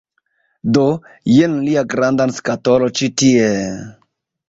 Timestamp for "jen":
1.35-1.55